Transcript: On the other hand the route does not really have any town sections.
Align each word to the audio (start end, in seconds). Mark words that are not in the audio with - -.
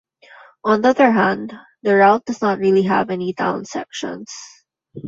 On 0.63 0.81
the 0.81 0.89
other 0.89 1.11
hand 1.11 1.53
the 1.83 1.93
route 1.97 2.25
does 2.25 2.41
not 2.41 2.57
really 2.57 2.81
have 2.81 3.11
any 3.11 3.33
town 3.33 3.65
sections. 3.65 4.33